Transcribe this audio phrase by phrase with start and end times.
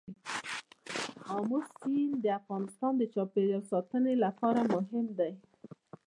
[1.35, 5.31] آمو سیند د افغانستان د چاپیریال ساتنې لپاره مهم دي.